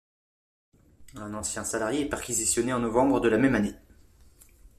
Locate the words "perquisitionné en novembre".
2.09-3.19